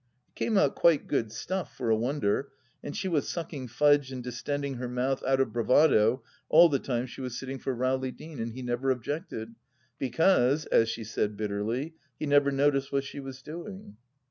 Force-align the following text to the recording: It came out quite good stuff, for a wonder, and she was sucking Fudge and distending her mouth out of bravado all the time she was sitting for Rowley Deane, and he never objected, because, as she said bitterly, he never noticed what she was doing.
It 0.29 0.33
came 0.35 0.57
out 0.57 0.73
quite 0.73 1.05
good 1.07 1.31
stuff, 1.31 1.77
for 1.77 1.91
a 1.91 1.95
wonder, 1.95 2.47
and 2.83 2.97
she 2.97 3.07
was 3.07 3.29
sucking 3.29 3.67
Fudge 3.67 4.11
and 4.11 4.23
distending 4.23 4.77
her 4.77 4.89
mouth 4.89 5.21
out 5.27 5.39
of 5.39 5.53
bravado 5.53 6.23
all 6.49 6.69
the 6.69 6.79
time 6.79 7.05
she 7.05 7.21
was 7.21 7.37
sitting 7.37 7.59
for 7.59 7.75
Rowley 7.75 8.09
Deane, 8.11 8.39
and 8.39 8.53
he 8.53 8.63
never 8.63 8.89
objected, 8.89 9.53
because, 9.99 10.65
as 10.65 10.89
she 10.89 11.03
said 11.03 11.37
bitterly, 11.37 11.93
he 12.17 12.25
never 12.25 12.49
noticed 12.51 12.91
what 12.91 13.03
she 13.03 13.19
was 13.19 13.43
doing. 13.43 13.95